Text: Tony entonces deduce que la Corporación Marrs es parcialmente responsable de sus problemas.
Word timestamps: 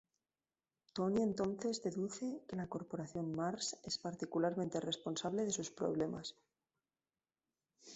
Tony 0.93 1.21
entonces 1.21 1.83
deduce 1.83 2.41
que 2.47 2.55
la 2.55 2.65
Corporación 2.65 3.35
Marrs 3.35 3.77
es 3.83 3.99
parcialmente 3.99 4.79
responsable 4.79 5.45
de 5.45 5.51
sus 5.51 5.69
problemas. 5.69 6.35